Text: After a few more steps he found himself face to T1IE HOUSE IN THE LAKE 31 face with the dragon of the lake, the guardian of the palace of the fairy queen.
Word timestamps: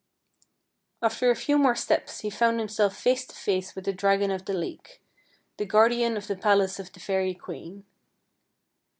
After 1.03 1.29
a 1.29 1.35
few 1.35 1.59
more 1.59 1.75
steps 1.75 2.21
he 2.21 2.31
found 2.31 2.57
himself 2.57 2.97
face 2.97 3.23
to 3.27 3.33
T1IE 3.35 3.35
HOUSE 3.35 3.47
IN 3.47 3.53
THE 3.53 3.53
LAKE 3.53 3.61
31 3.61 3.61
face 3.61 3.75
with 3.75 3.85
the 3.85 3.93
dragon 3.93 4.31
of 4.31 4.45
the 4.45 4.53
lake, 4.53 5.01
the 5.57 5.65
guardian 5.67 6.17
of 6.17 6.25
the 6.25 6.35
palace 6.35 6.79
of 6.79 6.91
the 6.91 6.99
fairy 6.99 7.35
queen. 7.35 7.85